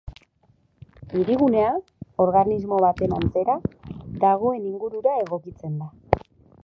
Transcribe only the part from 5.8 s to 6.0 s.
da.